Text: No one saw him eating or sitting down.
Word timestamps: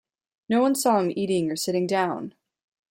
No 0.49 0.63
one 0.63 0.73
saw 0.73 0.99
him 0.99 1.13
eating 1.15 1.51
or 1.51 1.55
sitting 1.55 1.85
down. 1.85 2.33